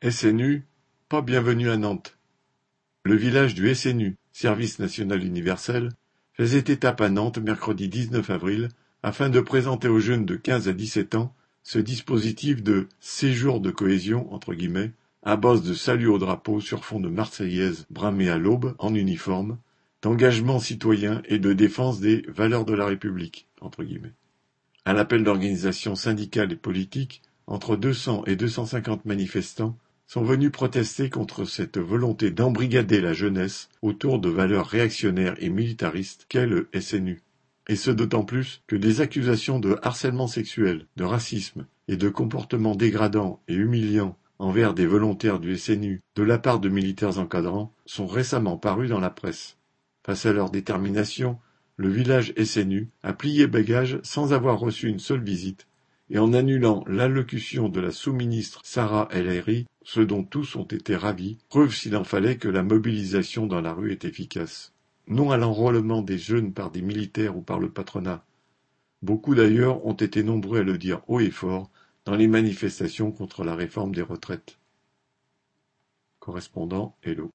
[0.00, 0.64] SNU,
[1.08, 2.16] pas bienvenue à Nantes.
[3.02, 5.90] Le village du SNU, Service national universel,
[6.34, 8.68] faisait étape à Nantes mercredi 19 avril
[9.02, 11.34] afin de présenter aux jeunes de 15 à 17 ans
[11.64, 14.92] ce dispositif de séjour de cohésion entre guillemets
[15.24, 19.58] à base de salut au drapeau sur fond de marseillaise bramée à l'aube en uniforme,
[20.00, 24.14] d'engagement citoyen et de défense des valeurs de la République entre guillemets.
[24.84, 29.76] À l'appel d'organisations syndicales et politiques, entre 200 et 250 manifestants
[30.08, 36.24] sont venus protester contre cette volonté d'embrigader la jeunesse autour de valeurs réactionnaires et militaristes
[36.30, 37.22] qu'est le SNU.
[37.68, 42.74] Et ce d'autant plus que des accusations de harcèlement sexuel, de racisme et de comportements
[42.74, 48.06] dégradants et humiliants envers des volontaires du SNU de la part de militaires encadrants sont
[48.06, 49.58] récemment parus dans la presse.
[50.06, 51.38] Face à leur détermination,
[51.76, 55.66] le village SNU a plié bagage sans avoir reçu une seule visite
[56.10, 59.28] et en annulant l'allocution de la sous-ministre Sarah El
[59.88, 63.72] ce dont tous ont été ravis, preuve s'il en fallait que la mobilisation dans la
[63.72, 64.74] rue est efficace.
[65.06, 68.22] Non à l'enrôlement des jeunes par des militaires ou par le patronat.
[69.00, 71.70] Beaucoup d'ailleurs ont été nombreux à le dire haut et fort
[72.04, 74.58] dans les manifestations contre la réforme des retraites.
[76.18, 77.26] Correspondant Hello.